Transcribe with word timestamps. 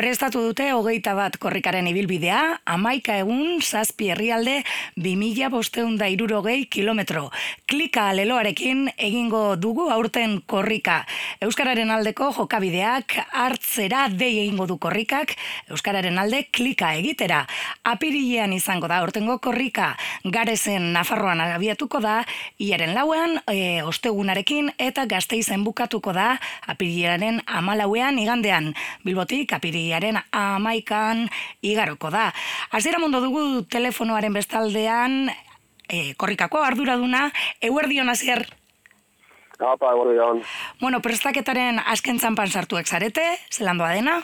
Prestatu 0.00 0.40
dute 0.40 0.64
hogeita 0.72 1.12
bat 1.12 1.34
korrikaren 1.36 1.84
ibilbidea, 1.90 2.62
amaika 2.72 3.18
egun, 3.20 3.58
zazpi 3.60 4.06
herrialde, 4.08 4.62
bimila 4.96 5.50
bosteun 5.52 5.98
da 6.00 6.06
irurogei 6.08 6.62
kilometro. 6.72 7.26
Klika 7.68 8.06
leloarekin 8.16 8.86
egingo 8.96 9.58
dugu 9.60 9.90
aurten 9.92 10.38
korrika. 10.48 11.02
Euskararen 11.44 11.92
aldeko 11.92 12.30
jokabideak 12.32 13.12
hartzera 13.42 14.06
dei 14.08 14.30
egingo 14.46 14.64
du 14.70 14.78
korrikak, 14.80 15.34
Euskararen 15.68 16.16
alde 16.16 16.46
klika 16.48 16.94
egitera. 16.96 17.42
Apirilean 17.84 18.56
izango 18.56 18.88
da 18.88 19.02
aurtengo 19.04 19.36
korrika, 19.36 19.90
garezen 20.24 20.94
Nafarroan 20.96 21.44
abiatuko 21.44 22.00
da, 22.00 22.22
iaren 22.56 22.94
lauean, 22.96 23.36
e, 23.52 23.82
ostegunarekin, 23.84 24.72
eta 24.78 25.04
gazteizen 25.04 25.60
bukatuko 25.68 26.16
da, 26.16 26.30
apirilaren 26.72 27.44
amalauean 27.44 28.16
igandean, 28.24 28.72
bilbotik 29.04 29.52
apiriaren 29.90 30.22
amaikan 30.32 31.28
igaroko 31.62 32.10
da. 32.10 32.30
Azira 32.70 32.98
mondo 32.98 33.20
dugu 33.20 33.64
telefonoaren 33.66 34.32
bestaldean, 34.32 35.28
e, 35.90 36.14
korrikako 36.16 36.62
arduraduna, 36.62 37.30
eguerdion 37.60 38.08
azier? 38.08 38.46
Apa, 39.58 39.92
eguerdion. 39.92 40.42
Bueno, 40.80 41.00
prestaketaren 41.00 41.80
asken 41.84 42.18
zanpan 42.18 42.48
sartuek 42.48 42.86
zarete, 42.86 43.24
zelandoa 43.50 43.92
dena? 43.92 44.20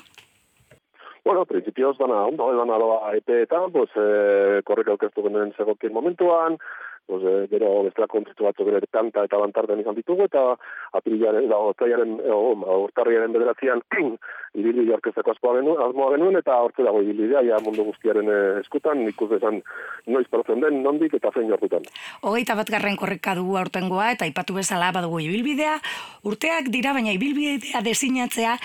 Bueno, 1.24 1.45
principios 1.45 1.98
dana, 1.98 2.23
ondo, 2.30 2.52
dana 2.55 2.79
doa 2.79 3.12
epeetan, 3.16 3.73
pues, 3.73 3.91
eh, 3.96 4.62
korrika 4.65 4.93
aukestu 4.93 5.23
genen 5.27 5.52
zegokien 5.57 5.93
momentuan, 5.93 6.59
pues, 7.06 7.23
eh, 7.24 7.46
gero 7.51 7.84
bestela 7.84 8.06
kontritu 8.10 8.45
batzu 8.45 8.65
gero 8.66 8.80
tanta 8.91 9.24
eta 9.24 9.38
bantarden 9.38 9.80
izan 9.80 9.95
ditugu, 9.95 10.27
eta 10.27 10.42
apirilaren, 10.98 11.48
da, 11.48 11.59
otaiaren, 11.73 12.16
ortarriaren 12.27 13.32
bederatzean, 13.32 13.82
ibili 14.60 14.87
jarkezeko 14.91 15.34
asmoa 15.34 15.60
genuen, 15.60 15.82
asmoa 15.87 16.10
genuen, 16.16 16.41
eta 16.41 16.59
hortze 16.65 16.87
dago 16.87 17.02
ibilidea, 17.05 17.45
ja 17.46 17.60
mundu 17.65 17.87
guztiaren 17.91 18.30
eh, 18.32 18.60
eskutan, 18.65 19.06
ikus 19.12 19.30
esan 19.38 19.63
noiz 20.07 20.26
paratzen 20.32 20.65
den, 20.65 20.82
nondik 20.82 21.15
eta 21.18 21.32
zein 21.35 21.51
jortutan. 21.52 21.87
Hogeita 22.26 22.59
bat 22.59 22.71
garren 22.74 22.98
korrika 22.98 23.37
dugu 23.38 23.59
aurtengoa, 23.63 24.13
eta 24.16 24.29
ipatu 24.29 24.59
bezala 24.59 24.93
badugu 24.96 25.23
ibilbidea, 25.29 25.79
urteak 26.26 26.70
dira, 26.74 26.95
baina 26.96 27.15
ibilbidea 27.16 27.82
desinatzea, 27.87 28.57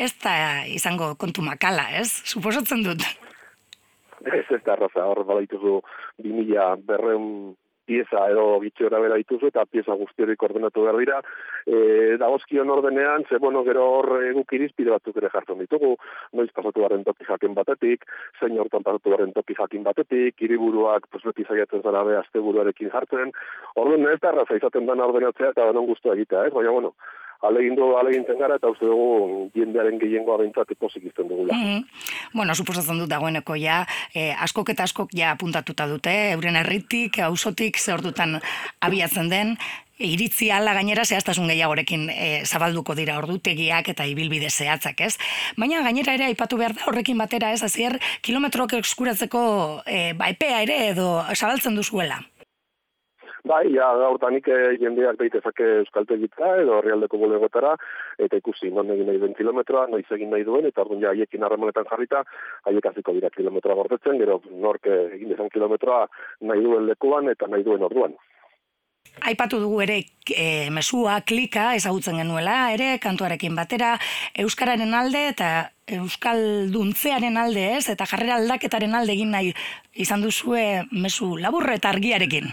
ez 0.00 0.12
da 0.22 0.34
izango 0.70 1.14
kontu 1.20 1.44
makala, 1.44 1.90
ez? 2.00 2.08
Suposatzen 2.24 2.84
dut. 2.86 3.04
Ez 4.20 4.44
ez 4.52 4.60
da 4.64 4.74
arraza, 4.74 5.04
hor 5.08 5.24
bala 5.24 5.40
dituzu 5.44 5.80
2000 6.20 6.84
berreun 6.88 7.26
pieza 7.90 8.22
edo 8.30 8.44
bitxora 8.62 9.00
bera 9.02 9.18
dituzu 9.18 9.50
eta 9.50 9.66
pieza 9.66 9.96
guztiorik 9.98 10.42
ordenatu 10.46 10.86
behar 10.86 10.98
dira. 11.02 11.18
E, 11.66 12.16
dagozkion 12.22 12.70
ordenean, 12.70 13.26
ze 13.28 13.40
bueno, 13.42 13.64
gero 13.66 13.86
hor 13.96 14.10
guk 14.36 14.54
irizpide 14.58 14.94
batzuk 14.94 15.18
ere 15.20 15.32
jartzen 15.34 15.58
ditugu, 15.64 15.96
noiz 16.38 16.50
pasatu 16.54 16.86
garen 16.86 17.04
toki 17.04 17.26
jakin 17.28 17.56
batetik, 17.58 18.06
zein 18.38 18.58
hortan 18.62 18.86
pasatu 18.86 19.16
garen 19.16 19.34
toki 19.36 19.58
jakin 19.58 19.86
batetik, 19.86 20.38
hiriburuak 20.38 21.08
pues, 21.10 21.24
beti 21.26 21.46
zaiatzen 21.48 21.82
zara 21.82 22.04
be, 22.06 22.16
azte 22.20 22.42
buruarekin 22.46 22.92
jartzen. 22.94 23.34
Orduan 23.82 24.06
ez 24.12 24.20
da 24.22 24.30
arraza 24.30 24.60
izaten 24.60 24.86
dena 24.86 25.10
ordenatzea 25.10 25.54
eta 25.54 25.66
denon 25.72 25.90
guztua 25.90 26.14
egitea, 26.18 26.46
ez? 26.46 26.54
Baina, 26.54 26.76
bueno, 26.76 26.94
alegindu 27.42 27.96
alegintzen 27.96 28.38
gara 28.38 28.56
eta 28.60 28.70
uste 28.72 28.86
dugu 28.86 29.50
jendearen 29.56 29.98
gehiengoa 30.00 30.38
bentsat 30.42 30.70
epozik 30.76 31.04
izten 31.10 31.28
dugula. 31.28 31.54
Mm 31.54 31.64
-hmm. 31.64 31.84
Bueno, 32.34 32.54
suposatzen 32.54 32.98
dut 32.98 33.10
dagoeneko 33.10 33.56
ja, 33.56 33.86
eh, 34.14 34.34
askok 34.38 34.70
eta 34.70 34.82
askok 34.82 35.10
ja 35.14 35.30
apuntatuta 35.30 35.86
dute, 35.86 36.32
euren 36.32 36.56
herritik, 36.56 37.18
ausotik, 37.18 37.78
ze 37.78 37.92
ordutan 37.92 38.40
abiatzen 38.80 39.28
den, 39.28 39.56
iritzi 40.00 40.50
ala 40.50 40.72
gainera 40.74 41.04
zehaztasun 41.04 41.48
gehiagorekin 41.50 42.08
e, 42.10 42.44
zabalduko 42.44 42.96
dira 42.98 43.18
ordutegiak 43.20 43.92
eta 43.92 44.06
ibilbide 44.08 44.50
zehatzak, 44.50 45.00
ez? 45.00 45.16
Baina 45.60 45.82
gainera 45.82 46.16
ere 46.16 46.24
aipatu 46.30 46.56
behar 46.56 46.74
da 46.74 46.88
horrekin 46.90 47.18
batera, 47.20 47.52
ez? 47.52 47.62
Azier, 47.62 47.98
kilometroak 48.22 48.78
eskuratzeko 48.80 49.42
e, 49.86 50.12
ba, 50.16 50.30
epea 50.32 50.62
ere 50.62 50.88
edo 50.88 51.22
zabaltzen 51.34 51.76
duzuela. 51.76 52.20
Bai, 53.48 53.72
ja, 53.72 53.86
gaurtanik 53.96 54.48
e, 54.52 54.56
jendeak 54.80 55.16
daitezake 55.20 55.66
euskaltegitza 55.78 56.50
edo 56.60 56.76
herrialdeko 56.78 57.20
bulegotara, 57.22 57.72
eta 58.20 58.36
ikusi 58.36 58.68
non 58.74 58.90
egin 58.92 59.08
nahi 59.08 59.20
den 59.22 59.36
kilometroa, 59.38 59.86
noiz 59.88 60.04
egin 60.12 60.30
nahi 60.34 60.44
duen, 60.44 60.68
eta 60.68 60.84
orduan 60.84 61.00
ja, 61.06 61.14
haiekin 61.14 61.46
harremonetan 61.46 61.88
jarrita, 61.88 62.24
haiek 62.68 62.90
aziko 62.92 63.16
dira 63.16 63.32
kilometroa 63.36 63.78
gordetzen, 63.80 64.20
gero 64.20 64.42
nork 64.66 64.90
egin 64.92 65.32
dezan 65.32 65.48
kilometroa 65.54 66.04
nahi 66.50 66.66
duen 66.66 66.86
lekuan 66.90 67.32
eta 67.32 67.48
nahi 67.48 67.64
duen 67.64 67.88
orduan. 67.88 68.18
Aipatu 69.26 69.58
dugu 69.60 69.80
ere 69.84 69.96
e, 70.32 70.68
mesua, 70.72 71.18
klika, 71.26 71.74
ezagutzen 71.76 72.20
genuela, 72.20 72.70
ere, 72.72 72.92
kantuarekin 73.02 73.56
batera, 73.56 73.94
Euskararen 74.44 74.94
alde 74.94 75.26
eta 75.32 75.50
Euskal 75.96 76.70
duntzearen 76.72 77.36
alde 77.40 77.64
ez, 77.78 77.88
eta 77.92 78.06
jarrera 78.06 78.36
aldaketaren 78.38 78.94
alde 78.94 79.16
egin 79.16 79.32
nahi 79.34 79.52
izan 80.04 80.22
duzue 80.22 80.84
mesu 80.92 81.34
laburre 81.40 81.80
eta 81.80 81.90
argiarekin. 81.90 82.52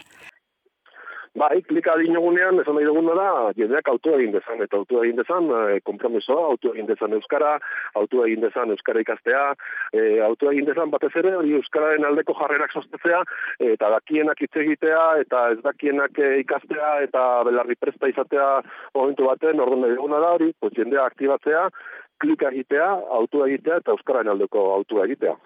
Bai, 1.37 1.59
klika 1.69 1.93
dinogunean, 2.01 2.57
esan 2.63 2.73
nahi 2.79 2.85
duguna 2.87 3.13
da, 3.13 3.25
jendeak 3.57 3.89
autu 3.91 4.15
egin 4.15 4.31
dezan, 4.33 4.61
eta 4.63 4.79
autu 4.79 5.03
egin 5.03 5.19
dezan, 5.19 5.49
e, 5.53 5.79
kompromisoa, 5.85 6.47
autu 6.53 6.71
egin 6.71 6.87
dezan 6.89 7.11
Euskara, 7.13 7.51
autu 7.99 8.23
egin 8.25 8.41
dezan 8.41 8.73
Euskara 8.73 9.03
ikastea, 9.03 9.43
e, 9.93 10.05
autu 10.25 10.49
egin 10.49 10.65
dezan 10.65 10.89
batez 10.89 11.11
ere, 11.21 11.35
hori 11.37 11.53
Euskararen 11.59 12.07
aldeko 12.09 12.33
jarrerak 12.39 12.73
sostetzea, 12.73 13.19
eta 13.67 13.91
dakienak 13.93 14.41
hitz 14.41 14.55
egitea, 14.63 15.03
eta 15.25 15.43
ez 15.53 15.59
dakienak 15.67 16.17
e, 16.17 16.31
ikastea, 16.41 16.89
eta 17.05 17.27
belarri 17.45 17.77
presta 17.77 18.09
izatea 18.09 18.47
momentu 18.97 19.29
baten, 19.29 19.61
orduan 19.61 19.85
nahi 19.85 19.99
duguna 19.99 20.23
da 20.25 20.33
hori, 20.39 20.49
pues, 20.57 20.73
jendea 20.79 21.05
aktibatzea, 21.05 21.67
klika 22.17 22.49
egitea, 22.49 22.89
autu 23.19 23.45
egitea, 23.45 23.83
eta 23.83 23.93
Euskararen 23.93 24.33
aldeko 24.33 24.71
autu 24.79 25.05
egitea. 25.05 25.37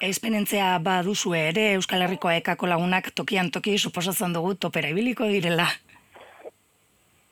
Esperientzia 0.00 0.76
baduzu 0.82 1.34
ere 1.34 1.72
Euskal 1.74 2.04
Herriko 2.06 2.30
ekako 2.30 2.70
lagunak 2.70 3.10
tokian 3.14 3.50
toki 3.50 3.78
suposatzen 3.78 4.34
dugu 4.36 4.54
topera 4.54 4.90
ibiliko 4.92 5.26
direla. 5.26 5.66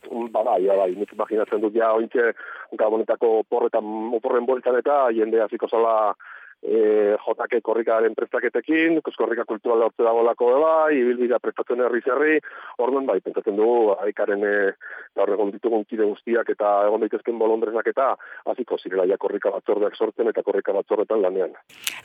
Ba, 0.07 0.43
bai, 0.43 0.63
bai, 0.67 0.91
nik 0.95 1.13
imaginatzen 1.13 1.63
dut 1.63 1.75
ja 1.75 1.93
ointxe 1.97 2.33
gabonetako 2.79 3.43
porretan, 3.51 3.87
oporren 4.19 4.47
boltan 4.47 4.79
eta 4.79 5.07
jende 5.15 5.41
hasiko 5.43 5.69
zala 5.69 6.15
e, 6.63 7.17
jotake 7.27 7.61
korrikaren 7.63 8.15
prestaketekin, 8.15 9.01
korrika 9.17 9.45
kultural 9.45 9.83
hortze 9.87 10.05
dago 10.05 10.23
lako 10.25 10.51
bai, 10.61 10.97
ibilbidea 10.99 11.39
prestatzen 11.43 11.81
herri 11.85 12.03
zerri, 12.05 12.39
orduan 12.79 13.07
bai, 13.07 13.21
pentsatzen 13.25 13.57
dugu, 13.57 13.95
haikaren 14.03 14.45
e, 14.45 14.55
gaur 15.17 15.33
egon 15.33 15.53
ditugun 15.55 15.85
kide 15.89 16.05
guztiak 16.05 16.51
eta 16.53 16.73
egon 16.89 17.05
daitezken 17.05 17.39
bolondresak 17.39 17.91
eta 17.93 18.09
hasiko 18.53 18.79
zirela 18.79 19.07
ja 19.09 19.19
korrika 19.19 19.51
batzordeak 19.55 19.97
sortzen 19.97 20.31
eta 20.33 20.45
korrika 20.47 20.75
batzorretan 20.77 21.23
lanean. 21.23 21.55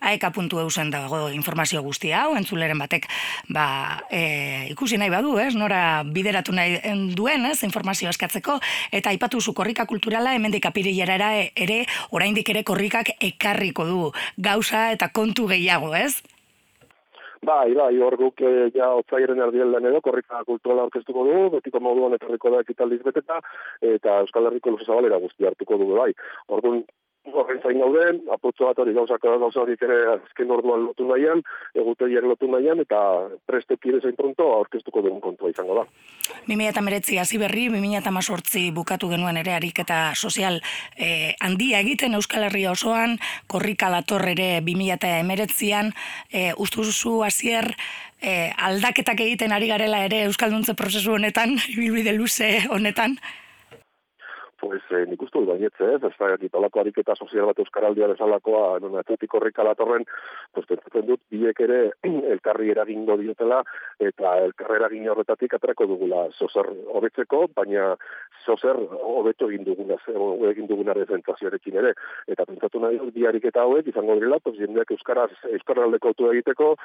Aeka 0.02 0.32
puntu 0.36 0.62
eusen 0.62 0.92
dago 0.94 1.28
informazio 1.30 1.84
guztia 1.84 2.24
hau, 2.26 2.36
entzuleren 2.40 2.80
batek, 2.80 3.08
ba, 3.54 3.66
e, 4.10 4.68
ikusi 4.72 5.00
nahi 5.02 5.12
badu, 5.14 5.38
ez, 5.42 5.54
nora 5.56 6.04
bideratu 6.08 6.56
nahi 6.56 6.80
duen, 7.16 7.46
ez, 7.52 7.60
informazio 7.68 8.10
eskatzeko, 8.10 8.58
eta 8.92 9.12
aipatu 9.12 9.42
zu 9.42 9.54
korrika 9.58 9.86
kulturala, 9.90 10.36
hemendik 10.38 10.66
apirilera 10.70 11.34
ere, 11.42 11.84
oraindik 12.12 12.50
ere 12.54 12.64
korrikak 12.68 13.16
ekarriko 13.20 13.86
du 13.86 14.02
gauza 14.50 14.90
eta 14.96 15.10
kontu 15.14 15.48
gehiago, 15.52 15.94
ez? 15.96 16.22
Bai, 17.42 17.74
bai, 17.74 17.96
hor 18.06 18.14
guk 18.20 18.42
eh, 18.46 18.68
ja 18.76 18.92
otzairen 18.94 19.40
erdielden 19.42 19.88
edo, 19.90 20.02
korrika 20.06 20.44
kulturala 20.46 20.84
orkestuko 20.86 21.24
dugu, 21.26 21.48
betiko 21.56 21.80
moduan 21.82 22.14
etorriko 22.14 22.52
da 22.54 22.60
ekitaldiz 22.62 23.00
beteta, 23.06 23.40
eta 23.94 24.20
Euskal 24.22 24.46
Herriko 24.50 24.76
luze 24.76 24.86
zabalera 24.86 25.18
guzti 25.24 25.48
hartuko 25.50 25.80
dugu, 25.82 25.96
bai. 25.98 26.12
Orduan, 26.54 26.84
horren 27.30 27.60
zain 27.62 27.80
gauden, 27.80 28.20
apotzo 28.34 28.68
bat 28.68 28.80
hori 28.82 28.94
gauzak 28.96 29.22
gauza 29.22 29.62
hori 29.62 29.76
ere 29.82 29.98
azken 30.16 30.52
orduan 30.52 30.86
lotu 30.88 31.06
nahian, 31.08 31.44
egutegiak 31.78 32.26
lotu 32.26 32.50
nahian, 32.52 32.82
eta 32.82 33.00
preste 33.46 33.78
kire 33.78 34.02
zain 34.02 34.16
pronto 34.18 34.48
aurkeztuko 34.56 35.04
dugun 35.06 35.22
kontua 35.22 35.52
izango 35.52 35.78
da. 35.78 35.86
2008 36.50 37.20
hasi 37.22 37.38
berri, 37.42 37.68
2008 37.70 38.72
bukatu 38.74 39.10
genuen 39.12 39.38
ere 39.38 39.54
ariketa 39.54 40.02
sozial 40.16 40.62
eh, 40.98 41.36
handia 41.40 41.82
egiten 41.86 42.18
Euskal 42.18 42.48
Herria 42.50 42.72
osoan, 42.74 43.18
korrika 43.48 43.92
lator 43.94 44.26
ere 44.34 44.62
2008an, 44.66 45.94
eh, 46.32 46.52
ustuzu 46.58 47.22
hasier 47.28 47.70
eh, 48.22 48.52
aldaketak 48.58 49.22
egiten 49.28 49.54
ari 49.54 49.70
garela 49.70 50.04
ere 50.06 50.26
Euskalduntze 50.30 50.74
prozesu 50.74 51.14
honetan, 51.18 51.58
ibilbide 51.76 52.18
luze 52.18 52.58
honetan, 52.70 53.18
pues 54.62 54.84
eh, 54.92 55.06
nik 55.10 55.22
uste 55.26 55.40
dut 55.40 55.50
bainetze, 55.50 55.88
ez, 55.96 56.04
ez 56.06 56.14
da, 56.20 56.36
ditolako 56.38 56.84
ariketa 56.84 57.16
sozial 57.18 57.48
bat 57.50 57.60
euskaraldia 57.64 58.12
bezalakoa, 58.12 58.78
non 58.84 58.94
atletik 59.00 59.34
horrek 59.34 59.58
alatorren, 59.60 60.06
pues, 60.54 60.68
pentsatzen 60.70 61.08
dut, 61.08 61.22
biek 61.34 61.60
ere 61.66 61.80
elkarri 62.36 62.70
eragingo 62.70 63.18
diotela, 63.18 63.64
eta 64.10 64.36
elkarri 64.46 64.78
eragin 64.78 65.08
horretatik 65.10 65.56
atrako 65.58 65.88
dugula. 65.90 66.28
Zozer 66.38 66.70
hobetzeko, 66.94 67.48
baina 67.58 67.96
zozer 68.46 68.78
hobeto 69.02 69.50
egin 69.50 69.66
duguna, 69.66 69.98
egin 70.52 70.70
duguna 70.70 70.94
rezentazioarekin 71.00 71.82
ere, 71.82 71.96
eta 72.30 72.46
pentsatu 72.46 72.84
nahi 72.86 73.02
dut, 73.02 73.16
bi 73.18 73.26
ariketa 73.26 73.66
hauek, 73.66 73.90
izango 73.90 74.20
direla, 74.20 74.40
pues, 74.46 74.60
jendeak 74.62 74.94
euskaraz, 74.94 75.32
euskaraldeko 75.58 76.14
tu 76.14 76.30
egiteko, 76.36 76.76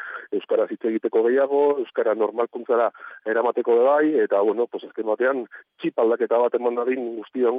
euskaraz 0.41 0.71
hitz 0.73 0.81
egiteko 0.95 1.27
gehiago, 1.29 1.63
euskara 1.85 2.17
normalkuntzara 2.17 2.89
eramateko 3.29 3.79
bai, 3.85 4.17
eta, 4.25 4.41
bueno, 4.41 4.65
pues, 4.73 4.89
ezken 4.89 5.13
batean, 5.13 5.45
txip 5.83 6.01
aldaketa 6.01 6.41
bat 6.41 6.57
eman 6.57 6.81
dadin 6.81 7.07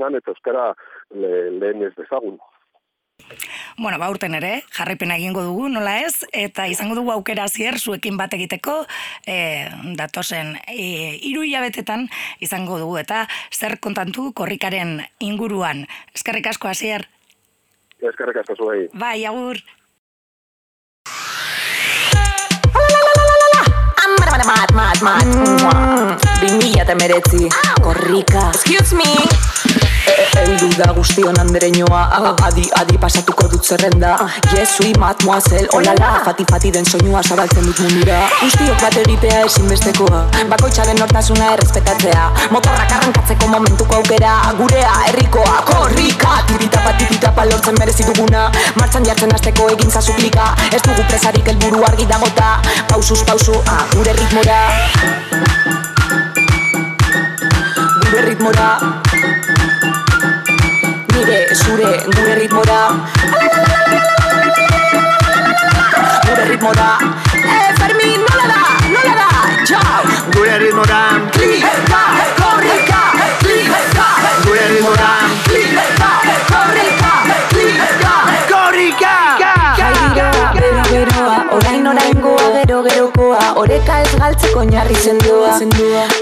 guztion 0.07 0.15
eta 0.15 0.31
euskara 0.31 0.75
le, 1.15 1.51
lehen 1.59 1.83
ez 1.83 1.93
dezagun. 1.95 2.39
Bueno, 3.77 3.97
ba, 3.99 4.09
urten 4.09 4.35
ere, 4.35 4.63
jarripena 4.71 5.17
egingo 5.17 5.43
dugu, 5.43 5.67
nola 5.69 5.99
ez, 6.01 6.25
eta 6.31 6.67
izango 6.67 6.95
dugu 6.95 7.11
aukera 7.11 7.47
zier 7.47 7.77
zuekin 7.77 8.17
bat 8.17 8.33
egiteko, 8.33 8.85
e, 9.25 9.67
datosen 9.97 10.55
e, 10.67 11.17
iru 11.21 11.43
hilabetetan 11.43 12.07
izango 12.39 12.77
dugu, 12.79 12.97
eta 12.97 13.27
zer 13.51 13.79
kontantu 13.79 14.31
korrikaren 14.33 15.01
inguruan. 15.19 15.85
Eskerrik 16.13 16.47
asko 16.47 16.67
hasier. 16.67 17.07
Eskerrik 18.01 18.37
asko 18.37 18.55
zuei. 18.55 18.87
Bai, 18.93 19.25
agur. 19.25 19.57
Mat, 24.47 24.71
mat, 24.71 25.01
mat, 25.01 25.01
mat, 25.01 26.23
Bimila 26.39 26.85
eta 26.85 26.95
meretzi 26.95 27.49
Korrika 27.83 28.51
Excuse 28.53 28.95
me 28.95 29.66
Eldu 30.43 30.69
da 30.77 30.91
guztion 30.93 31.39
andereñoa 31.39 32.01
Adi, 32.47 32.69
adi 32.79 32.97
pasatuko 32.97 33.47
dut 33.51 33.63
zerrenda. 33.65 34.15
Jesui, 34.51 34.93
mademoiselle, 34.99 35.67
olala 35.73 36.21
Fati, 36.25 36.45
fati 36.49 36.71
den 36.71 36.85
soinua 36.85 37.21
zabaltzen 37.23 37.65
dut 37.65 37.79
mundura. 37.79 38.19
Guztiok 38.41 38.81
bat 38.81 38.97
egitea 39.03 39.41
ezinbestekoa. 39.45 40.21
Bakoitza 40.49 40.85
den 40.85 40.99
nortasuna 41.01 41.53
errespetatzea. 41.53 42.29
Motorrak 42.51 42.91
arrankatzeko 42.99 43.47
momentuko 43.47 43.95
aukera. 44.01 44.35
Gurea, 44.59 44.93
herrikoa, 45.07 45.61
korrika. 45.71 46.37
Tiritapa, 46.47 46.93
tiritapa 46.97 47.45
lortzen 47.49 47.75
merezituguna 47.79 48.45
Martzan 48.79 49.05
jartzen 49.05 49.33
azteko 49.35 49.67
egin 49.73 49.91
zazuklika 49.91 50.53
Ez 50.71 50.81
dugu 50.85 51.03
presarik 51.09 51.49
elburu 51.53 51.83
argi 51.89 52.07
dagota 52.09 52.53
Pausuz, 52.87 53.19
pausu, 53.27 53.57
ah, 53.65 53.83
gure 53.95 54.15
ritmora. 54.21 54.61
Gure 58.05 58.25
ritmora 58.29 58.71
zure 61.57 62.03
gure 62.15 62.35
ritmora. 62.35 62.79
Gure 66.25 66.45
ritmora. 66.49 66.89
Eh, 67.33 67.73
Fermin, 67.79 68.19
nola 68.27 68.45
da, 68.53 68.61
nola 68.93 69.13
da, 69.21 69.29
txau 69.65 70.03
Gure 70.33 70.57
ritmora. 70.63 71.01
Klika, 71.31 72.03
korrika, 72.39 73.01
klika 73.43 74.07
Gure 74.45 74.67
ritmora 74.73 75.16
Oreka 83.57 83.95
ez 84.03 84.11
galtzeko 84.19 84.59
oinarri 84.61 84.95
sendoa 85.01 85.55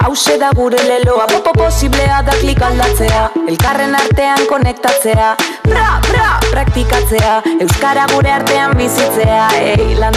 Hause 0.06 0.38
da 0.40 0.52
gure 0.56 0.80
leloa, 0.88 1.26
popo 1.28 1.52
posiblea 1.58 2.22
da 2.24 2.36
klik 2.40 2.62
aldatzea. 2.64 3.26
Elkarren 3.52 3.96
artean 3.96 4.46
konektatzea. 4.48 5.34
Bra, 5.68 5.86
bra, 6.08 6.30
praktikatzea. 6.52 7.36
Euskara 7.66 8.08
gure 8.14 8.32
artean 8.32 8.78
bizitzea. 8.80 9.50
Ei, 9.60 9.96
lan 10.00 10.16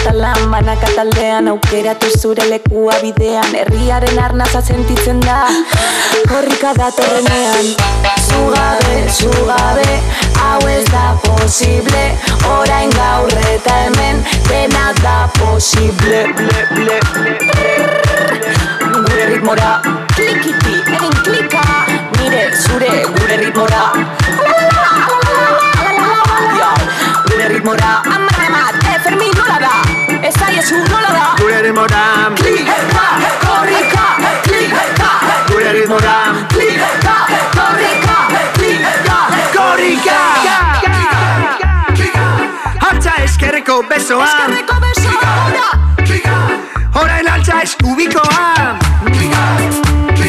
banaka 0.51 0.95
taldean 0.95 1.49
Aukeratu 1.49 2.13
zure 2.19 2.47
lekua 2.49 3.01
bidean. 3.03 3.55
Herriaren 3.65 4.19
arnaza 4.19 4.63
sentitzen 4.63 5.21
da. 5.21 5.43
Korrika 6.29 6.75
datorrenean 6.79 8.18
Zugabe, 8.29 9.09
zugabe 9.09 9.91
Hau 10.41 10.69
ez 10.69 10.85
da 10.93 11.17
posible 11.25 12.05
Orain 12.57 12.91
gaur 12.91 13.33
eta 13.53 13.75
hemen 13.85 14.25
Dena 14.49 14.93
da 15.03 15.29
posible 15.39 16.21
ble, 16.37 16.61
ble, 16.75 17.01
ble. 17.15 17.39
Gure 19.09 19.25
ritmora 19.31 19.71
Klikiti, 20.15 20.75
egin 20.97 21.17
klika 21.25 21.65
Nire 22.19 22.45
zure 22.63 22.93
gure 23.17 23.37
ritmora 23.43 23.83
Gure 27.27 27.49
ritmora 27.55 27.91
Amar 28.17 28.45
emat, 28.47 28.81
e, 28.85 28.99
Fermin 29.05 29.33
nola 29.39 29.59
da 29.65 29.75
Ez 30.29 30.37
aiezu 30.49 30.83
nola 30.91 31.11
da 31.17 31.27
Gure 31.41 31.63
ritmora 31.63 32.05
Klika, 32.37 32.79
korrika, 33.47 34.07
klika 34.47 35.13
Gure 35.51 35.73
ritmora 35.81 36.17
Klika, 36.55 36.98
eskerreko 43.79 43.89
besoa 43.89 44.25
Eskerreko 44.25 44.75
besoa, 44.81 45.71
ora 46.95 47.03
Orain 47.03 47.29
altza 47.29 47.61
eskubikoa 47.63 48.79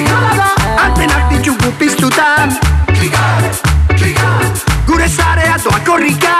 Nola 0.10 0.34
da 0.38 0.50
Antenak 0.86 1.30
ditugu 1.30 1.72
piztutan 1.80 2.58
Gure 4.86 5.08
zarea 5.08 5.58
doa 5.64 5.80
korrika. 5.86 6.36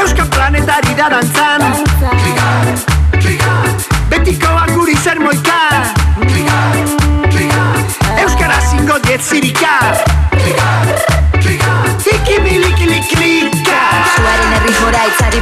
Euskal 0.00 0.26
planetari 0.28 0.94
da 0.96 1.08
dantzan. 1.08 1.62
Betikoa 4.08 4.66
guri 4.74 4.96
zer 4.96 5.20
moika. 5.20 5.60
Euskara 8.22 8.60
zingo 8.70 8.98
diet 9.04 9.22
zirika 9.22 10.11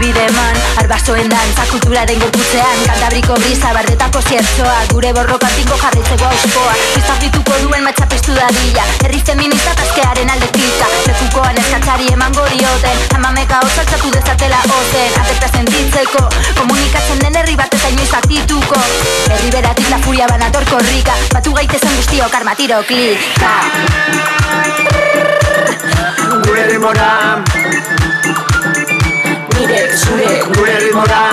bide 0.00 0.22
eman 0.24 0.56
Arbasoen 0.80 1.28
dantza 1.28 1.66
kulturaren 1.70 2.18
gorputzean. 2.22 2.78
Kantabriko 2.88 3.36
brisa 3.42 3.72
bardetako 3.76 4.22
ziertzoa 4.28 4.76
Gure 4.92 5.12
borrokatinko 5.16 5.76
jarritzeko 5.82 6.28
auskoa 6.30 6.74
Piztapituko 6.94 7.58
duen 7.64 7.84
matxapistu 7.84 8.36
dadila 8.36 8.86
Herri 9.04 9.20
feminista 9.26 9.74
taskearen 9.80 10.32
alde 10.34 10.48
klika 10.56 10.88
Lekukoan 11.08 11.60
eskatzari 11.62 12.08
eman 12.14 12.36
gorioten 12.38 13.04
Amameka 13.18 13.60
osaltzatu 13.66 14.12
dezatela 14.16 14.62
ozen. 14.78 15.18
Atekta 15.22 15.52
sentitzeko 15.58 16.24
Komunikatzen 16.60 17.20
den 17.24 17.36
herri 17.42 17.58
bat 17.60 17.76
eta 17.80 17.92
inoiz 17.92 18.10
aktituko 18.22 18.80
Herri 19.28 19.52
beratik 19.56 19.92
la 19.92 20.00
furia 20.06 20.30
banator 20.32 20.68
korrika 20.72 21.18
Batu 21.34 21.54
gaitezen 21.60 21.96
guztiok 22.00 22.40
armatiro 22.40 22.80
klika. 22.88 23.54
Gure 26.46 26.66
ritmora 26.70 27.10
Nire 29.90 29.98
zure 29.98 30.38
Gure 30.54 30.78
ritmora 30.78 31.10
Klika, 31.10 31.29